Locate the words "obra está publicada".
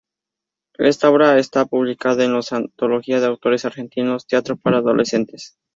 1.11-2.23